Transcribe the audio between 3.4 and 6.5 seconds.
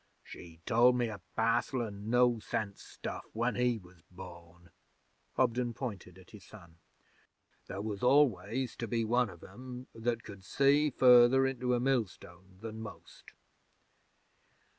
he was born.' Hobden pointed at his